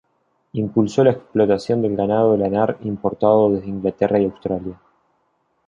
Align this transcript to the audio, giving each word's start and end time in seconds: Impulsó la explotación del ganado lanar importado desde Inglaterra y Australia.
Impulsó 0.53 1.03
la 1.03 1.11
explotación 1.11 1.83
del 1.83 1.95
ganado 1.95 2.35
lanar 2.35 2.79
importado 2.81 3.51
desde 3.51 3.67
Inglaterra 3.67 4.17
y 4.19 4.25
Australia. 4.25 4.79